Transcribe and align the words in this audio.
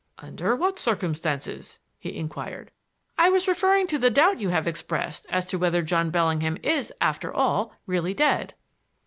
"Under 0.17 0.55
what 0.55 0.79
circumstances?" 0.79 1.77
he 1.99 2.15
inquired. 2.15 2.71
"I 3.19 3.29
was 3.29 3.47
referring 3.47 3.85
to 3.85 3.99
the 3.99 4.09
doubt 4.09 4.39
you 4.39 4.49
have 4.49 4.65
expressed 4.65 5.27
as 5.29 5.45
to 5.45 5.59
whether 5.59 5.83
John 5.83 6.09
Bellingham 6.09 6.57
is, 6.63 6.91
after 6.99 7.31
all, 7.31 7.73
really 7.85 8.15
dead." 8.15 8.55